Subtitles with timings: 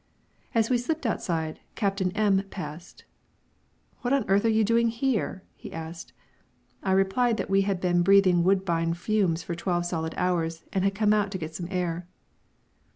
[0.55, 3.03] As we slipped outside, Captain M passed.
[3.99, 6.11] "What on earth are you doing here?" he asked.
[6.81, 10.95] I replied that we had been breathing Woodbine fumes for twelve solid hours, and had
[10.95, 12.07] come out to get some air.